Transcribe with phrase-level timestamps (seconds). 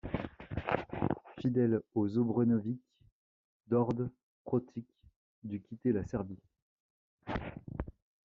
[1.39, 2.79] Fidèle aux Obrenović,
[3.69, 4.07] Đorđe
[4.43, 4.87] Protić
[5.43, 6.41] dut quitter la Serbie.